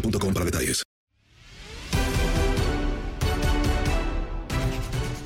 boostmobile.com 0.00 0.34
para 0.34 0.44
detalles. 0.44 0.82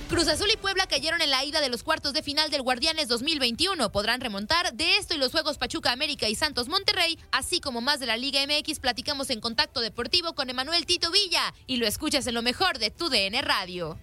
Cruz 0.08 0.28
Azul 0.28 0.50
y 0.52 0.58
Puebla 0.58 0.86
cayeron 0.86 1.22
en 1.22 1.30
la 1.30 1.42
ida 1.42 1.62
de 1.62 1.70
los 1.70 1.82
cuartos 1.82 2.12
de 2.12 2.22
final 2.22 2.50
del 2.50 2.60
Guardianes 2.60 3.08
2021. 3.08 3.90
Podrán 3.90 4.20
remontar 4.20 4.74
de 4.74 4.98
esto 4.98 5.14
y 5.14 5.18
los 5.18 5.32
Juegos 5.32 5.56
Pachuca 5.56 5.90
América 5.90 6.28
y 6.28 6.34
Santos 6.34 6.68
Monterrey, 6.68 7.18
así 7.32 7.60
como 7.60 7.80
más 7.80 7.98
de 7.98 8.06
la 8.06 8.18
Liga 8.18 8.40
MX. 8.46 8.78
Platicamos 8.78 9.30
en 9.30 9.40
Contacto 9.40 9.80
Deportivo 9.80 10.34
con 10.34 10.50
Emanuel 10.50 10.84
Tito 10.84 11.10
Villa 11.10 11.54
y 11.66 11.78
lo 11.78 11.86
escuchas 11.86 12.26
en 12.26 12.34
lo 12.34 12.42
mejor 12.42 12.78
de 12.78 12.90
tu 12.90 13.08
DN 13.08 13.40
Radio. 13.40 13.98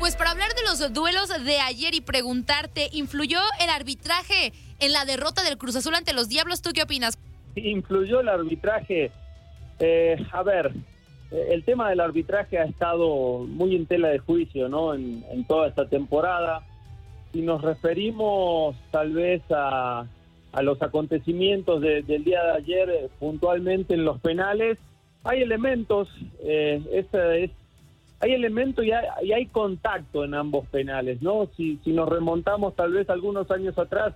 Pues 0.00 0.14
para 0.14 0.30
hablar 0.30 0.54
de 0.54 0.62
los 0.62 0.92
duelos 0.92 1.28
de 1.28 1.60
ayer 1.60 1.94
y 1.94 2.00
preguntarte, 2.00 2.88
¿influyó 2.92 3.40
el 3.60 3.68
arbitraje 3.68 4.52
en 4.80 4.92
la 4.92 5.04
derrota 5.04 5.42
del 5.42 5.58
Cruz 5.58 5.76
Azul 5.76 5.94
ante 5.94 6.12
los 6.12 6.28
Diablos? 6.28 6.62
¿Tú 6.62 6.70
qué 6.74 6.82
opinas? 6.82 7.18
influyó 7.56 8.20
el 8.20 8.28
arbitraje. 8.28 9.10
Eh, 9.80 10.16
a 10.32 10.42
ver, 10.44 10.72
eh, 11.32 11.48
el 11.50 11.64
tema 11.64 11.90
del 11.90 11.98
arbitraje 12.00 12.58
ha 12.58 12.64
estado 12.64 13.40
muy 13.48 13.74
en 13.74 13.86
tela 13.86 14.08
de 14.08 14.18
juicio, 14.20 14.68
¿no? 14.68 14.94
En, 14.94 15.24
toda 15.48 15.66
esta 15.68 15.88
temporada. 15.88 16.62
Si 17.32 17.40
nos 17.42 17.60
referimos 17.62 18.76
tal 18.92 19.12
vez 19.12 19.42
a, 19.50 20.06
a 20.52 20.62
los 20.62 20.80
acontecimientos 20.82 21.80
de- 21.80 22.02
del 22.02 22.22
día 22.24 22.44
de 22.44 22.52
ayer, 22.52 22.90
eh, 22.90 23.08
puntualmente 23.18 23.94
en 23.94 24.04
los 24.04 24.20
penales, 24.20 24.78
hay 25.24 25.42
elementos, 25.42 26.08
eh, 26.44 26.80
esa 26.92 27.34
es, 27.34 27.50
hay 28.20 28.32
elementos 28.34 28.84
y 28.84 28.92
hay, 28.92 29.04
y 29.24 29.32
hay 29.32 29.46
contacto 29.46 30.24
en 30.24 30.34
ambos 30.34 30.66
penales, 30.68 31.20
¿no? 31.22 31.48
Si, 31.56 31.78
si 31.84 31.90
nos 31.92 32.08
remontamos 32.08 32.76
tal 32.76 32.92
vez 32.92 33.10
algunos 33.10 33.50
años 33.50 33.76
atrás, 33.78 34.14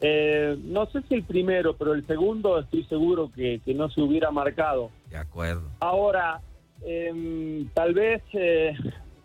eh, 0.00 0.56
no 0.64 0.86
sé 0.86 1.02
si 1.08 1.14
el 1.14 1.22
primero, 1.22 1.74
pero 1.76 1.94
el 1.94 2.06
segundo 2.06 2.58
estoy 2.58 2.84
seguro 2.84 3.30
que, 3.34 3.60
que 3.64 3.74
no 3.74 3.88
se 3.90 4.00
hubiera 4.00 4.30
marcado. 4.30 4.90
De 5.10 5.16
acuerdo. 5.16 5.62
Ahora, 5.80 6.40
em, 6.84 7.68
tal 7.74 7.94
vez 7.94 8.22
eh, 8.32 8.74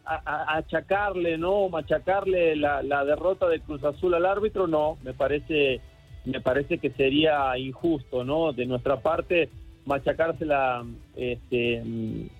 a- 0.06 0.22
a- 0.26 0.58
achacarle, 0.58 1.38
¿no? 1.38 1.70
Machacarle 1.70 2.56
la, 2.56 2.82
la 2.84 3.04
derrota 3.06 3.48
de 3.48 3.60
Cruz 3.60 3.84
Azul 3.84 4.14
al 4.14 4.26
árbitro, 4.26 4.68
no, 4.68 4.98
me 5.04 5.14
parece, 5.14 5.82
me 6.26 6.40
parece 6.42 6.78
que 6.78 6.92
sería 6.92 7.58
injusto, 7.58 8.24
¿no? 8.24 8.54
De 8.54 8.66
nuestra 8.66 8.98
parte, 9.02 9.50
machacársela 9.86 10.84
este, 11.16 11.84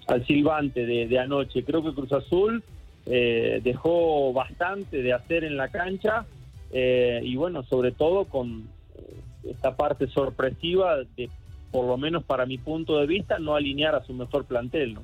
al 0.08 0.26
silbante 0.26 0.86
de, 0.86 1.08
de 1.08 1.20
anoche. 1.20 1.64
Creo 1.64 1.84
que 1.84 1.94
Cruz 1.94 2.12
Azul 2.14 2.64
eh, 3.06 3.60
dejó 3.64 4.32
bastante 4.34 5.02
de 5.02 5.14
hacer 5.14 5.44
en 5.44 5.58
la 5.58 5.68
cancha 5.70 6.26
eh, 6.72 7.22
y 7.24 7.36
bueno, 7.36 7.64
sobre 7.64 7.92
todo 7.92 8.26
con 8.26 8.68
eh, 8.96 9.50
esta 9.52 9.76
parte 9.76 10.08
sorpresiva 10.08 10.98
de, 11.18 11.30
por 11.72 11.86
lo 11.86 11.98
menos 11.98 12.24
para 12.24 12.46
mi 12.46 12.58
punto 12.58 12.98
de 13.00 13.08
vista, 13.08 13.40
no 13.40 13.56
alinear 13.56 13.96
a 13.96 14.04
su 14.04 14.14
mejor 14.14 14.46
plantel, 14.46 14.96
¿no? 14.96 15.02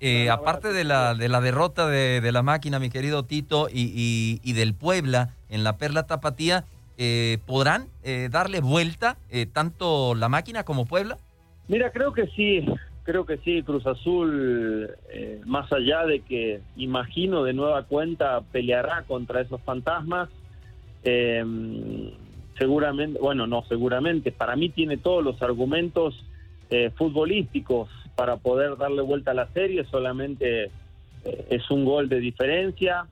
Eh, 0.00 0.30
aparte 0.30 0.72
de 0.72 0.84
la, 0.84 1.14
de 1.14 1.28
la 1.28 1.40
derrota 1.40 1.88
de, 1.88 2.20
de 2.20 2.30
la 2.32 2.42
máquina, 2.42 2.78
mi 2.78 2.88
querido 2.88 3.24
Tito, 3.24 3.68
y, 3.68 3.90
y- 3.94 4.40
y 4.48 4.52
del 4.52 4.72
Puebla 4.74 5.30
en 5.50 5.64
la 5.64 5.76
Perla 5.76 6.06
Tapatía, 6.06 6.64
eh, 6.98 7.38
¿podrán 7.46 7.88
eh, 8.04 8.28
darle 8.30 8.60
vuelta 8.60 9.16
eh, 9.30 9.46
tanto 9.46 10.14
la 10.14 10.28
máquina 10.28 10.62
como 10.64 10.86
Puebla? 10.86 11.18
Mira, 11.66 11.90
creo 11.90 12.12
que 12.12 12.28
sí, 12.28 12.64
creo 13.02 13.26
que 13.26 13.38
sí, 13.38 13.62
Cruz 13.64 13.86
Azul, 13.86 14.90
eh, 15.10 15.40
más 15.44 15.72
allá 15.72 16.06
de 16.06 16.20
que 16.20 16.60
imagino 16.76 17.42
de 17.42 17.52
nueva 17.52 17.82
cuenta 17.82 18.40
peleará 18.52 19.02
contra 19.02 19.40
esos 19.40 19.60
fantasmas, 19.62 20.28
eh, 21.04 21.44
seguramente, 22.58 23.18
bueno, 23.20 23.46
no 23.46 23.62
seguramente, 23.62 24.32
para 24.32 24.56
mí 24.56 24.68
tiene 24.68 24.96
todos 24.96 25.24
los 25.24 25.40
argumentos 25.40 26.24
eh, 26.70 26.90
futbolísticos 26.96 27.88
para 28.14 28.36
poder 28.36 28.76
darle 28.76 29.00
vuelta 29.02 29.30
a 29.30 29.34
la 29.34 29.46
serie, 29.52 29.84
solamente 29.84 30.64
eh, 30.64 31.46
es 31.50 31.70
un 31.70 31.84
gol 31.84 32.08
de 32.08 32.20
diferencia. 32.20 33.06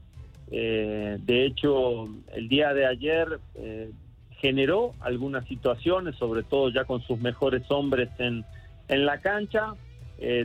Eh, 0.51 1.17
de 1.21 1.47
hecho, 1.47 2.09
el 2.35 2.49
día 2.49 2.75
de 2.75 2.87
ayer 2.87 3.41
generó 4.39 4.93
algunas 5.01 5.47
situaciones, 5.47 6.17
sobre 6.17 6.43
todo 6.43 6.69
ya 6.69 6.84
con 6.84 7.01
sus 7.03 7.19
mejores 7.19 7.63
hombres 7.71 8.10
en, 8.19 8.45
en 8.89 9.07
la 9.07 9.21
cancha. 9.21 9.75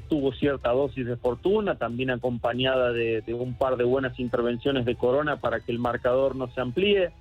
Tuvo 0.10 0.33
cierta 0.33 0.71
dosis 0.71 1.06
de 1.06 1.15
fortuna, 1.15 1.75
también 1.75 2.10
acompañada 2.10 2.92
de 2.92 3.24
un 3.33 3.54
par 3.54 3.77
de 3.77 3.86
buenas 3.86 4.19
intervenciones 4.19 4.86
de 4.86 4.95
Corona 4.95 5.38
para 5.38 5.62
que 5.62 5.71
el 5.71 5.80
marcador 5.80 6.36
no 6.36 6.48
se 6.51 6.60
amplíe. 6.60 7.12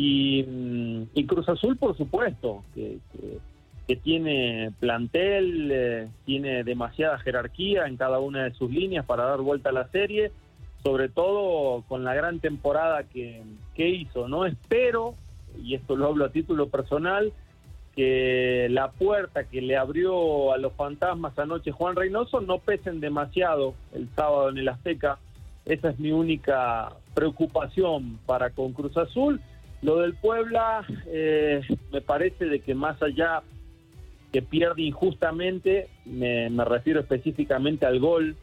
Y, 0.00 1.24
Cruz 1.26 1.48
Azul, 1.48 1.76
por 1.76 1.96
supuesto, 1.96 2.62
que 2.74 3.96
tiene 3.96 4.70
plantel, 4.78 5.70
eh, 5.72 6.08
tiene 6.24 6.62
demasiada 6.62 7.18
jerarquía 7.18 7.86
en 7.86 7.96
cada 7.96 8.20
una 8.20 8.44
de 8.44 8.52
sus 8.52 8.70
líneas 8.70 9.04
para 9.04 9.24
dar 9.24 9.40
vuelta 9.40 9.70
a 9.70 9.72
la 9.72 9.88
serie, 9.88 10.30
sobre 10.84 11.08
todo 11.08 11.82
con 11.88 12.04
la 12.04 12.14
gran 12.14 12.38
temporada 12.38 13.02
que, 13.02 13.42
que 13.74 13.88
hizo. 13.88 14.28
No 14.28 14.46
espero, 14.46 15.14
y 15.60 15.74
esto 15.74 15.96
lo 15.96 16.06
hablo 16.06 16.26
a 16.26 16.30
título 16.30 16.68
personal, 16.68 17.32
que 17.96 18.68
la 18.70 18.92
puerta 18.92 19.44
que 19.44 19.60
le 19.62 19.76
abrió 19.76 20.52
a 20.52 20.58
los 20.58 20.74
fantasmas 20.74 21.36
anoche 21.38 21.72
Juan 21.72 21.96
Reynoso 21.96 22.40
no 22.40 22.58
pesen 22.58 23.00
demasiado 23.00 23.74
el 23.92 24.08
sábado 24.14 24.50
en 24.50 24.58
el 24.58 24.68
Azteca. 24.68 25.18
Esa 25.64 25.90
es 25.90 25.98
mi 25.98 26.12
única 26.12 26.92
preocupación 27.14 28.20
para 28.26 28.50
con 28.50 28.72
Cruz 28.72 28.96
Azul. 28.96 29.40
Lo 29.82 29.98
del 29.98 30.14
Puebla, 30.14 30.84
eh, 31.06 31.60
me 31.92 32.00
parece 32.00 32.46
de 32.46 32.60
que 32.60 32.74
más 32.74 33.00
allá 33.02 33.42
que 34.32 34.42
pierde 34.42 34.82
injustamente, 34.82 35.88
me, 36.04 36.48
refiero 36.64 37.00
específicamente 37.00 37.86
al 37.86 38.00
gol, 38.00 38.36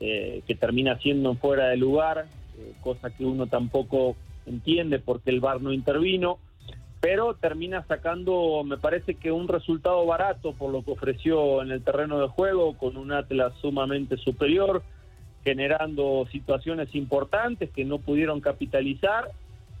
eh, 0.00 0.42
que 0.46 0.54
termina 0.54 0.98
siendo 0.98 1.34
fuera 1.34 1.68
de 1.68 1.76
lugar, 1.76 2.26
eh, 2.58 2.72
cosa 2.80 3.10
que 3.10 3.24
uno 3.24 3.46
tampoco 3.46 4.16
entiende 4.46 4.98
porque 4.98 5.30
el 5.30 5.40
VAR 5.40 5.60
no 5.60 5.72
intervino, 5.72 6.38
pero 7.00 7.34
termina 7.34 7.84
sacando, 7.86 8.64
me 8.64 8.78
parece 8.78 9.14
que 9.14 9.30
un 9.30 9.46
resultado 9.46 10.04
barato 10.06 10.52
por 10.52 10.72
lo 10.72 10.82
que 10.82 10.92
ofreció 10.92 11.62
en 11.62 11.70
el 11.70 11.84
terreno 11.84 12.18
de 12.18 12.28
juego, 12.28 12.76
con 12.76 12.96
un 12.96 13.12
Atlas 13.12 13.52
sumamente 13.60 14.16
superior, 14.16 14.82
generando 15.44 16.26
situaciones 16.32 16.94
importantes 16.94 17.70
que 17.70 17.84
no 17.84 17.98
pudieron 17.98 18.40
capitalizar, 18.40 19.30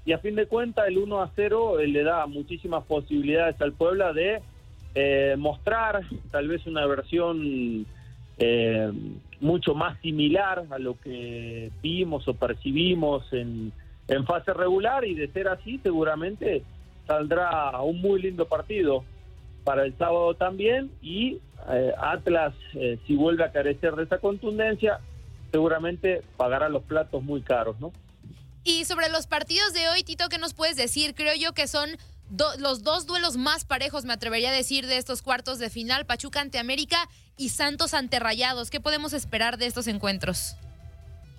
y 0.08 0.12
a 0.14 0.18
fin 0.20 0.36
de 0.36 0.46
cuentas 0.46 0.88
el 0.88 0.96
1 0.96 1.20
a 1.20 1.30
0 1.36 1.80
le 1.86 2.02
da 2.02 2.24
muchísimas 2.26 2.82
posibilidades 2.84 3.60
al 3.60 3.74
Puebla 3.74 4.14
de 4.14 4.40
eh, 4.94 5.36
mostrar 5.36 6.00
tal 6.30 6.48
vez 6.48 6.66
una 6.66 6.86
versión 6.86 7.84
eh, 8.38 8.90
mucho 9.38 9.74
más 9.74 10.00
similar 10.00 10.64
a 10.70 10.78
lo 10.78 10.98
que 10.98 11.70
vimos 11.82 12.26
o 12.26 12.32
percibimos 12.32 13.30
en, 13.34 13.70
en 14.08 14.24
fase 14.24 14.54
regular 14.54 15.04
y 15.04 15.14
de 15.14 15.28
ser 15.28 15.46
así 15.46 15.78
seguramente 15.82 16.62
saldrá 17.06 17.78
un 17.82 18.00
muy 18.00 18.22
lindo 18.22 18.48
partido 18.48 19.04
para 19.62 19.84
el 19.84 19.94
sábado 19.98 20.32
también 20.32 20.90
y 21.02 21.38
eh, 21.70 21.92
Atlas 21.98 22.54
eh, 22.72 22.98
si 23.06 23.14
vuelve 23.14 23.44
a 23.44 23.52
carecer 23.52 23.94
de 23.94 24.04
esa 24.04 24.16
contundencia 24.16 25.00
seguramente 25.52 26.22
pagará 26.38 26.70
los 26.70 26.82
platos 26.84 27.22
muy 27.22 27.42
caros, 27.42 27.78
¿no? 27.78 27.92
Y 28.68 28.84
sobre 28.84 29.08
los 29.08 29.26
partidos 29.26 29.72
de 29.72 29.88
hoy, 29.88 30.02
Tito, 30.02 30.28
¿qué 30.28 30.36
nos 30.36 30.52
puedes 30.52 30.76
decir? 30.76 31.14
Creo 31.14 31.32
yo 31.34 31.54
que 31.54 31.66
son 31.66 31.88
los 32.60 32.82
dos 32.82 33.06
duelos 33.06 33.38
más 33.38 33.64
parejos, 33.64 34.04
me 34.04 34.12
atrevería 34.12 34.50
a 34.50 34.52
decir, 34.52 34.86
de 34.86 34.98
estos 34.98 35.22
cuartos 35.22 35.58
de 35.58 35.70
final, 35.70 36.04
Pachuca 36.04 36.42
ante 36.42 36.58
América 36.58 36.98
y 37.38 37.48
Santos 37.48 37.94
ante 37.94 38.18
Rayados. 38.18 38.68
¿Qué 38.68 38.78
podemos 38.78 39.14
esperar 39.14 39.56
de 39.56 39.64
estos 39.64 39.88
encuentros? 39.88 40.54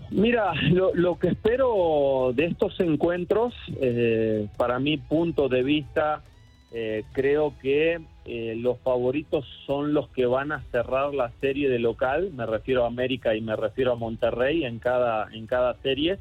Mira, 0.10 0.54
lo, 0.72 1.20
que 1.20 1.28
espero 1.28 2.32
de 2.34 2.46
estos 2.46 2.80
encuentros, 2.80 3.54
eh, 3.80 4.48
para 4.58 4.80
mi 4.80 4.98
punto 4.98 5.50
de 5.50 5.62
vista, 5.62 6.24
eh, 6.72 7.04
creo 7.12 7.54
que 7.62 8.02
eh, 8.26 8.56
los 8.58 8.80
favoritos 8.80 9.46
son 9.68 9.94
los 9.94 10.10
que 10.10 10.26
van 10.26 10.52
a 10.52 10.64
cerrar 10.72 11.14
la 11.14 11.32
serie 11.42 11.70
de 11.70 11.78
local, 11.78 12.32
me 12.34 12.48
refiero 12.48 12.86
a 12.86 12.88
América 12.88 13.36
y 13.36 13.42
me 13.42 13.56
refiero 13.56 13.92
a 13.92 13.96
Monterrey 13.98 14.66
en 14.66 14.80
cada, 14.80 15.32
en 15.32 15.46
cada 15.46 15.76
serie. 15.84 16.18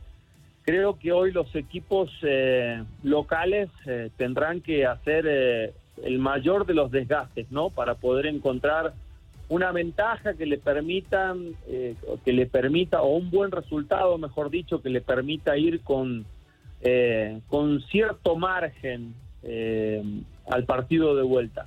Creo 0.69 0.99
que 0.99 1.12
hoy 1.12 1.32
los 1.32 1.56
equipos 1.56 2.11
eh, 2.20 2.85
locales 3.03 3.70
eh, 3.87 4.11
tendrán 4.19 4.61
que 4.61 4.85
hacer 4.85 5.25
eh, 5.26 5.73
el 6.03 6.19
mayor 6.19 6.67
de 6.67 6.75
los 6.75 6.91
desgastes, 6.91 7.50
¿no? 7.50 7.70
Para 7.70 7.94
poder 7.94 8.26
encontrar 8.26 8.93
una 9.49 9.73
ventaja 9.73 10.35
que 10.35 10.44
le 10.44 10.59
permitan, 10.59 11.55
que 11.65 12.32
le 12.35 12.44
permita, 12.44 13.00
o 13.00 13.17
un 13.17 13.31
buen 13.31 13.50
resultado, 13.50 14.19
mejor 14.19 14.50
dicho, 14.50 14.82
que 14.82 14.91
le 14.91 15.00
permita 15.00 15.56
ir 15.56 15.81
con, 15.81 16.26
con 17.47 17.81
cierto 17.91 18.37
margen 18.37 19.14
al 20.50 20.64
partido 20.67 21.17
de 21.17 21.23
vuelta. 21.23 21.67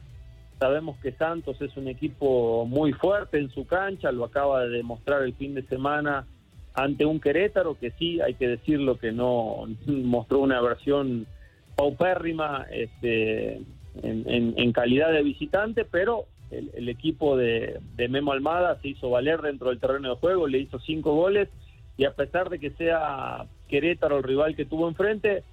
Sabemos 0.60 0.96
que 1.00 1.12
Santos 1.14 1.60
es 1.60 1.76
un 1.76 1.88
equipo 1.88 2.68
muy 2.68 2.94
fuerte 2.94 3.40
en 3.40 3.50
su 3.50 3.66
cancha, 3.66 4.12
lo 4.12 4.26
acaba 4.26 4.62
de 4.62 4.70
demostrar 4.70 5.24
el 5.24 5.34
fin 5.34 5.56
de 5.56 5.64
semana 5.64 6.28
ante 6.74 7.06
un 7.06 7.20
Querétaro 7.20 7.78
que 7.78 7.92
sí, 7.92 8.22
hay 8.22 8.36
que 8.36 8.48
decirlo, 8.48 8.98
que 8.98 9.12
no 9.12 9.68
mostró 9.86 10.40
una 10.40 10.62
versión 10.62 11.28
paupérrima 11.76 12.66
este, 12.72 13.62
en, 14.04 14.72
calidad 14.72 15.12
de 15.12 15.24
visitante, 15.24 15.86
pero 15.86 16.26
el, 16.52 16.90
equipo 16.90 17.38
de, 17.38 17.80
Memo 18.10 18.34
Almada 18.34 18.80
se 18.82 18.90
hizo 18.90 19.10
valer 19.10 19.42
dentro 19.42 19.70
del 19.70 19.80
terreno 19.80 20.10
de 20.10 20.16
juego, 20.16 20.48
le 20.48 20.60
hizo 20.60 20.80
cinco 20.80 21.16
goles 21.16 21.50
y 21.98 22.06
a 22.06 22.14
pesar 22.14 22.50
de 22.50 22.60
que 22.60 22.72
sea 22.72 23.46
Querétaro 23.68 24.18
el 24.18 24.24
rival 24.24 24.56
que 24.56 24.66
tuvo 24.66 24.88
enfrente, 24.88 25.44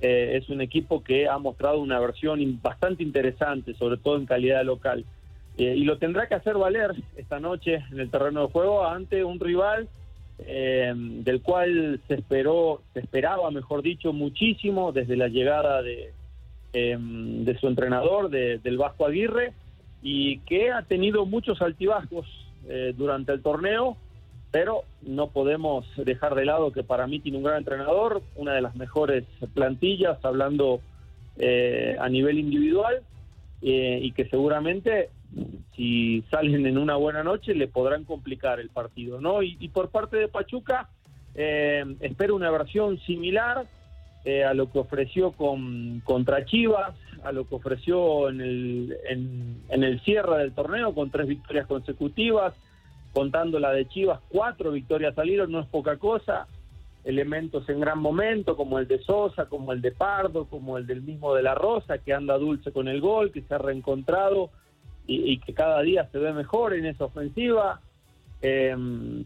eh, 0.00 0.38
es 0.40 0.48
un 0.48 0.60
equipo 0.60 1.02
que 1.02 1.28
ha 1.28 1.38
mostrado 1.38 1.80
una 1.80 1.98
versión 1.98 2.60
bastante 2.62 3.02
interesante, 3.02 3.74
sobre 3.74 3.96
todo 3.96 4.16
en 4.16 4.26
calidad 4.26 4.64
local. 4.64 5.04
Eh, 5.56 5.74
y 5.76 5.84
lo 5.84 5.98
tendrá 5.98 6.28
que 6.28 6.36
hacer 6.36 6.56
valer 6.56 6.94
esta 7.16 7.40
noche 7.40 7.82
en 7.90 7.98
el 7.98 8.10
terreno 8.10 8.42
de 8.42 8.52
juego 8.52 8.86
ante 8.86 9.24
un 9.24 9.40
rival 9.40 9.88
eh, 10.40 10.92
del 10.96 11.42
cual 11.42 12.00
se 12.06 12.14
esperó, 12.14 12.82
se 12.94 13.00
esperaba, 13.00 13.50
mejor 13.50 13.82
dicho, 13.82 14.12
muchísimo 14.12 14.92
desde 14.92 15.16
la 15.16 15.28
llegada 15.28 15.82
de, 15.82 16.12
em, 16.72 17.44
de 17.44 17.58
su 17.58 17.66
entrenador, 17.66 18.30
del 18.30 18.78
Vasco 18.78 19.06
Aguirre, 19.06 19.52
y 20.02 20.38
que 20.40 20.70
ha 20.70 20.82
tenido 20.82 21.26
muchos 21.26 21.60
altibajos 21.60 22.26
eh, 22.68 22.94
durante 22.96 23.32
el 23.32 23.42
torneo, 23.42 23.96
pero 24.52 24.84
no 25.02 25.28
podemos 25.28 25.84
dejar 25.96 26.34
de 26.34 26.44
lado 26.44 26.72
que 26.72 26.84
para 26.84 27.06
mí 27.06 27.18
tiene 27.18 27.38
un 27.38 27.44
gran 27.44 27.58
entrenador, 27.58 28.22
una 28.36 28.54
de 28.54 28.62
las 28.62 28.76
mejores 28.76 29.24
plantillas, 29.54 30.24
hablando 30.24 30.80
eh, 31.38 31.96
a 31.98 32.08
nivel 32.08 32.38
individual, 32.38 33.02
y 33.60 34.12
que 34.12 34.28
seguramente 34.28 35.10
si 35.74 36.24
salen 36.30 36.66
en 36.66 36.78
una 36.78 36.96
buena 36.96 37.22
noche 37.22 37.54
le 37.54 37.68
podrán 37.68 38.04
complicar 38.04 38.60
el 38.60 38.68
partido, 38.68 39.20
¿no? 39.20 39.42
Y, 39.42 39.68
por 39.68 39.90
parte 39.90 40.16
de 40.16 40.28
Pachuca 40.28 40.88
eh, 41.34 41.84
espero 42.00 42.34
una 42.34 42.50
versión 42.50 42.98
similar 43.00 43.66
eh, 44.24 44.44
a 44.44 44.54
lo 44.54 44.70
que 44.72 44.80
ofreció 44.80 45.32
con, 45.32 46.00
contra 46.04 46.44
Chivas, 46.44 46.94
a 47.22 47.32
lo 47.32 47.46
que 47.46 47.54
ofreció 47.54 48.28
en 48.28 48.40
el, 48.40 48.96
en, 49.08 49.84
el 49.84 50.00
cierre 50.00 50.38
del 50.38 50.52
torneo 50.52 50.94
con 50.94 51.10
tres 51.10 51.28
victorias 51.28 51.66
consecutivas, 51.66 52.54
contando 53.12 53.60
la 53.60 53.72
de 53.72 53.86
Chivas, 53.86 54.20
cuatro 54.28 54.72
victorias 54.72 55.14
salieron, 55.14 55.52
no 55.52 55.60
es 55.60 55.66
poca 55.66 55.96
cosa, 55.96 56.46
elementos 57.04 57.68
en 57.68 57.80
gran 57.80 58.00
momento 58.00 58.56
como 58.56 58.78
el 58.78 58.88
de 58.88 58.98
Sosa, 58.98 59.46
como 59.46 59.72
el 59.72 59.80
de 59.80 59.92
Pardo, 59.92 60.46
como 60.46 60.76
el 60.76 60.86
del 60.86 61.02
mismo 61.02 61.34
de 61.34 61.42
la 61.42 61.54
Rosa, 61.54 61.98
que 61.98 62.12
anda 62.12 62.36
dulce 62.36 62.72
con 62.72 62.88
el 62.88 63.00
gol, 63.00 63.30
que 63.30 63.42
se 63.42 63.54
ha 63.54 63.58
reencontrado 63.58 64.50
y, 65.08 65.38
que 65.38 65.54
cada 65.54 65.80
día 65.82 66.06
se 66.12 66.18
ve 66.18 66.32
mejor 66.32 66.74
en 66.74 66.84
esa 66.84 67.06
ofensiva. 67.06 67.80
Em, 68.42 69.24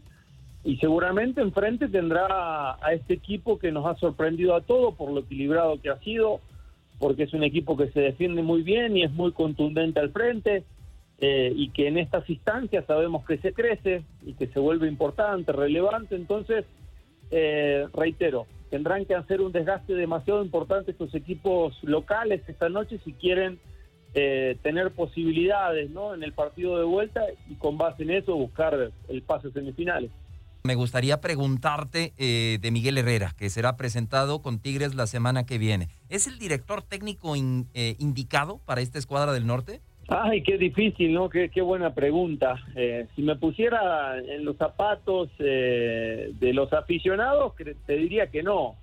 y 0.63 0.77
seguramente 0.77 1.41
enfrente 1.41 1.89
tendrá 1.89 2.77
a 2.81 2.93
este 2.93 3.15
equipo 3.15 3.59
que 3.59 3.71
nos 3.71 3.85
ha 3.85 3.95
sorprendido 3.95 4.55
a 4.55 4.61
todos 4.61 4.95
por 4.95 5.11
lo 5.11 5.19
equilibrado 5.19 5.79
que 5.81 5.89
ha 5.89 5.99
sido, 5.99 6.39
porque 6.99 7.23
es 7.23 7.33
un 7.33 7.43
equipo 7.43 7.75
que 7.75 7.91
se 7.91 7.99
defiende 7.99 8.41
muy 8.41 8.61
bien 8.63 8.95
y 8.95 9.03
es 9.03 9.11
muy 9.11 9.33
contundente 9.33 9.99
al 9.99 10.11
frente, 10.11 10.63
eh, 11.19 11.51
y 11.53 11.69
que 11.69 11.87
en 11.87 11.97
estas 11.97 12.27
instancias 12.29 12.85
sabemos 12.85 13.25
que 13.25 13.37
se 13.37 13.51
crece 13.51 14.03
y 14.25 14.33
que 14.33 14.47
se 14.47 14.59
vuelve 14.59 14.87
importante, 14.87 15.51
relevante. 15.51 16.15
Entonces, 16.15 16.65
eh, 17.29 17.87
reitero, 17.93 18.47
tendrán 18.69 19.05
que 19.05 19.15
hacer 19.15 19.41
un 19.41 19.51
desgaste 19.51 19.93
demasiado 19.93 20.43
importante 20.43 20.91
estos 20.91 21.13
equipos 21.13 21.77
locales 21.83 22.41
esta 22.47 22.69
noche 22.69 22.99
si 23.03 23.11
quieren 23.13 23.59
eh, 24.15 24.57
tener 24.61 24.91
posibilidades 24.91 25.89
¿no? 25.89 26.13
en 26.13 26.21
el 26.21 26.33
partido 26.33 26.77
de 26.77 26.83
vuelta 26.83 27.21
y 27.49 27.55
con 27.55 27.79
base 27.79 28.03
en 28.03 28.11
eso 28.11 28.35
buscar 28.35 28.91
el 29.09 29.21
pase 29.23 29.51
semifinales. 29.51 30.11
Me 30.65 30.75
gustaría 30.75 31.19
preguntarte 31.19 32.13
eh, 32.17 32.59
de 32.61 32.71
Miguel 32.71 32.99
Herrera, 32.99 33.31
que 33.35 33.49
será 33.49 33.75
presentado 33.75 34.43
con 34.43 34.59
Tigres 34.59 34.93
la 34.93 35.07
semana 35.07 35.45
que 35.45 35.57
viene. 35.57 35.89
¿Es 36.09 36.27
el 36.27 36.37
director 36.37 36.83
técnico 36.83 37.33
eh, 37.35 37.95
indicado 37.97 38.59
para 38.65 38.81
esta 38.81 38.99
escuadra 38.99 39.33
del 39.33 39.47
norte? 39.47 39.81
Ay, 40.07 40.43
qué 40.43 40.59
difícil, 40.59 41.11
¿no? 41.11 41.29
Qué, 41.29 41.49
qué 41.49 41.61
buena 41.61 41.95
pregunta. 41.95 42.55
si 43.15 43.21
me 43.23 43.35
pusiera 43.35 44.19
en 44.19 44.45
los 44.45 44.57
zapatos 44.57 45.29
de 45.39 46.51
los 46.53 46.71
aficionados, 46.71 47.53
te 47.87 47.95
diría 47.95 48.27
que 48.27 48.43
no. 48.43 48.75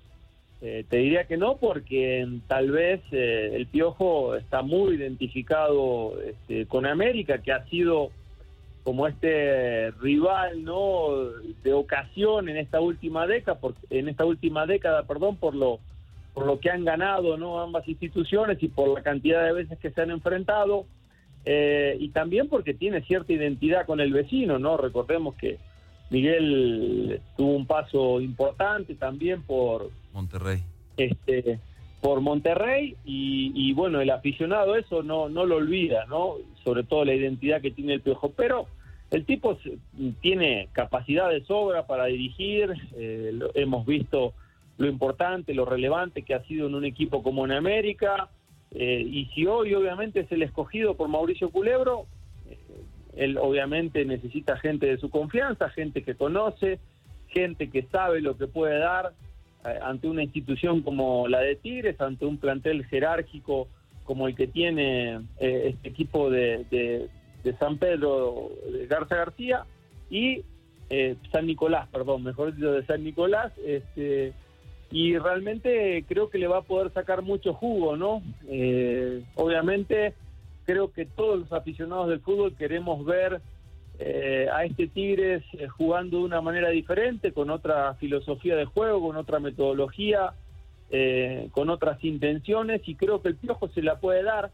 Eh, 0.63 0.85
te 0.87 0.97
diría 0.97 1.25
que 1.25 1.37
no, 1.37 1.57
porque 1.57 2.27
tal 2.47 2.69
vez 2.69 3.01
eh, 3.11 3.51
el 3.55 3.65
Piojo 3.65 4.35
está 4.35 4.61
muy 4.61 4.95
identificado 4.95 6.21
este, 6.21 6.67
con 6.67 6.85
América, 6.85 7.39
que 7.39 7.51
ha 7.51 7.65
sido 7.65 8.11
como 8.83 9.07
este 9.07 9.91
rival 9.99 10.63
no 10.63 11.09
de 11.63 11.73
ocasión 11.73 12.47
en 12.47 12.57
esta 12.57 12.79
última 12.79 13.25
década, 13.25 13.59
por, 13.59 13.73
en 13.89 14.07
esta 14.07 14.25
última 14.25 14.65
década, 14.65 15.03
perdón, 15.03 15.37
por 15.37 15.55
lo 15.55 15.79
por 16.33 16.45
lo 16.45 16.59
que 16.59 16.69
han 16.69 16.85
ganado 16.85 17.35
no 17.37 17.59
ambas 17.59 17.87
instituciones 17.87 18.61
y 18.63 18.69
por 18.69 18.87
la 18.87 19.01
cantidad 19.01 19.43
de 19.43 19.51
veces 19.51 19.77
que 19.79 19.91
se 19.91 20.01
han 20.01 20.11
enfrentado 20.11 20.85
eh, 21.43 21.97
y 21.99 22.09
también 22.09 22.47
porque 22.47 22.73
tiene 22.73 23.01
cierta 23.01 23.33
identidad 23.33 23.85
con 23.85 23.99
el 23.99 24.13
vecino, 24.13 24.59
no 24.59 24.77
recordemos 24.77 25.35
que 25.35 25.57
Miguel 26.11 27.21
tuvo 27.37 27.55
un 27.55 27.65
paso 27.65 28.19
importante 28.19 28.95
también 28.95 29.41
por 29.41 29.89
Monterrey. 30.13 30.61
Este, 30.97 31.57
por 32.01 32.19
Monterrey 32.19 32.97
y, 33.05 33.73
bueno, 33.73 34.01
el 34.01 34.09
aficionado 34.09 34.75
eso 34.75 35.03
no, 35.03 35.29
no 35.29 35.45
lo 35.45 35.55
olvida, 35.55 36.05
¿no? 36.07 36.35
Sobre 36.63 36.83
todo 36.83 37.05
la 37.05 37.15
identidad 37.15 37.61
que 37.61 37.71
tiene 37.71 37.93
el 37.93 38.01
Piojo, 38.01 38.31
pero 38.35 38.67
el 39.09 39.25
tipo 39.25 39.57
tiene 40.19 40.67
capacidad 40.73 41.29
de 41.29 41.45
sobra 41.45 41.87
para 41.87 42.05
dirigir, 42.05 42.73
eh, 42.95 43.39
hemos 43.55 43.85
visto 43.85 44.33
lo 44.77 44.87
importante, 44.87 45.53
lo 45.53 45.63
relevante 45.63 46.23
que 46.23 46.33
ha 46.33 46.43
sido 46.43 46.67
en 46.67 46.75
un 46.75 46.83
equipo 46.85 47.23
como 47.23 47.45
en 47.45 47.53
América. 47.53 48.29
Eh, 48.71 49.01
y 49.05 49.25
si 49.27 49.45
hoy 49.45 49.73
obviamente 49.73 50.21
es 50.21 50.31
el 50.31 50.41
escogido 50.41 50.95
por 50.95 51.07
Mauricio 51.07 51.51
Culebro, 51.51 52.05
eh, 52.49 52.57
él 53.15 53.37
obviamente 53.37 54.05
necesita 54.05 54.57
gente 54.57 54.87
de 54.87 54.97
su 54.97 55.09
confianza, 55.09 55.69
gente 55.69 56.03
que 56.03 56.15
conoce, 56.15 56.79
gente 57.27 57.69
que 57.69 57.83
sabe 57.83 58.21
lo 58.21 58.37
que 58.37 58.47
puede 58.47 58.79
dar 58.79 59.13
eh, 59.65 59.79
ante 59.81 60.07
una 60.07 60.23
institución 60.23 60.81
como 60.81 61.27
la 61.27 61.39
de 61.39 61.55
Tigres, 61.55 61.99
ante 62.01 62.25
un 62.25 62.37
plantel 62.37 62.85
jerárquico 62.85 63.67
como 64.03 64.27
el 64.27 64.35
que 64.35 64.47
tiene 64.47 65.21
este 65.39 65.87
equipo 65.87 66.29
de, 66.29 66.65
de, 66.71 67.53
San 67.59 67.77
Pedro 67.77 68.49
de 68.71 68.87
Garza 68.87 69.15
García 69.15 69.65
y 70.09 70.43
San 71.31 71.45
Nicolás, 71.45 71.87
perdón, 71.89 72.23
mejor 72.23 72.53
dicho, 72.53 72.73
de 72.73 72.85
San 72.85 73.03
Nicolás, 73.03 73.53
este, 73.65 74.33
y 74.91 75.17
realmente 75.17 76.03
creo 76.07 76.29
que 76.29 76.37
le 76.37 76.47
va 76.47 76.57
a 76.57 76.63
poder 76.63 76.91
sacar 76.91 77.21
mucho 77.21 77.53
jugo, 77.53 77.95
¿no? 77.95 78.21
Eh, 78.47 79.23
obviamente 79.35 80.13
creo 80.65 80.91
que 80.91 81.05
todos 81.05 81.39
los 81.39 81.53
aficionados 81.53 82.09
del 82.09 82.21
fútbol 82.21 82.55
queremos 82.55 83.05
ver 83.05 83.41
eh, 83.99 84.47
a 84.51 84.65
este 84.65 84.87
Tigres 84.87 85.43
eh, 85.53 85.67
jugando 85.67 86.17
de 86.17 86.23
una 86.23 86.41
manera 86.41 86.69
diferente, 86.69 87.31
con 87.31 87.49
otra 87.49 87.93
filosofía 87.95 88.55
de 88.55 88.65
juego, 88.65 89.01
con 89.07 89.15
otra 89.17 89.39
metodología, 89.39 90.33
con 91.51 91.69
otras 91.69 92.03
intenciones 92.03 92.81
y 92.85 92.95
creo 92.95 93.21
que 93.21 93.29
el 93.29 93.37
Piojo 93.37 93.69
se 93.69 93.81
la 93.81 94.01
puede 94.01 94.23
dar. 94.23 94.51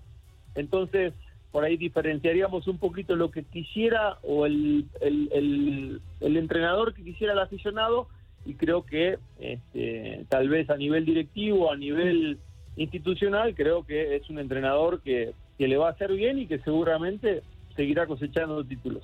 Entonces, 0.53 1.13
por 1.51 1.63
ahí 1.63 1.77
diferenciaríamos 1.77 2.67
un 2.67 2.77
poquito 2.77 3.15
lo 3.15 3.31
que 3.31 3.43
quisiera 3.43 4.19
o 4.21 4.45
el, 4.45 4.85
el, 5.01 5.99
el 6.21 6.37
entrenador 6.37 6.93
que 6.93 7.03
quisiera 7.03 7.33
el 7.33 7.39
aficionado 7.39 8.07
y 8.47 8.53
creo 8.53 8.85
que 8.85 9.17
este, 9.39 10.25
tal 10.29 10.47
vez 10.47 10.69
a 10.69 10.77
nivel 10.77 11.05
directivo, 11.05 11.69
a 11.69 11.75
nivel 11.75 12.39
institucional, 12.77 13.53
creo 13.53 13.85
que 13.85 14.15
es 14.15 14.29
un 14.29 14.39
entrenador 14.39 15.01
que, 15.01 15.33
que 15.57 15.67
le 15.67 15.77
va 15.77 15.87
a 15.87 15.91
hacer 15.91 16.13
bien 16.13 16.39
y 16.39 16.47
que 16.47 16.59
seguramente 16.59 17.43
seguirá 17.75 18.05
cosechando 18.05 18.63
títulos. 18.63 19.03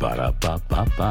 Ba-da-ba-ba-ba. 0.00 1.10